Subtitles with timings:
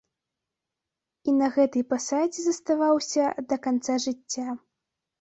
[1.27, 4.47] І на гэтай пасадзе заставаўся да канца жыцця.